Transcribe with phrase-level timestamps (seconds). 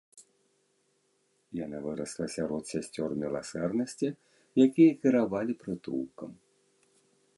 [1.65, 4.07] Яна вырасла сярод сясцёр міласэрнасці,
[4.67, 6.31] якія кіравалі прытулкам.